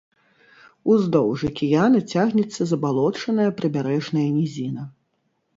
[0.93, 4.83] Уздоўж акіяна цягнецца забалочаная прыбярэжная нізіна.